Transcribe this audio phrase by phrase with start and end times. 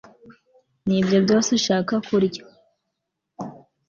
[0.87, 2.43] nibyo byose ushaka kurya